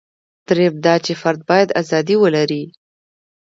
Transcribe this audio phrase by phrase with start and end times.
[0.47, 2.63] درېیم دا چې فرد باید ازادي ولري.